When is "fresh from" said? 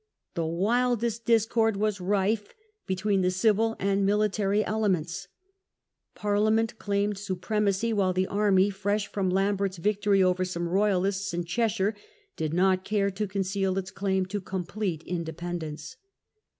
8.71-9.29